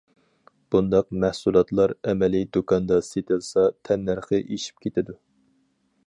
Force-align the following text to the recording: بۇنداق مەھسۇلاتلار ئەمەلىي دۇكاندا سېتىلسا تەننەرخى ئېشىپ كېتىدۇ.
بۇنداق 0.75 1.09
مەھسۇلاتلار 1.23 1.93
ئەمەلىي 2.11 2.47
دۇكاندا 2.57 2.97
سېتىلسا 3.09 3.67
تەننەرخى 3.89 4.41
ئېشىپ 4.47 4.83
كېتىدۇ. 4.87 5.17